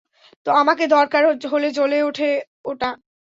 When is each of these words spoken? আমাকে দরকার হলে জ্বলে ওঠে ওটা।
আমাকে 0.45 0.83
দরকার 0.87 1.21
হলে 1.51 1.67
জ্বলে 1.71 1.97
ওঠে 2.03 2.29
ওটা। 2.65 2.89